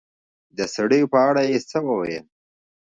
د 0.57 0.59
سړي 0.75 1.01
په 1.11 1.17
اړه 1.27 1.41
يې 1.51 1.59
څه 1.69 1.77
وويل 1.87 2.25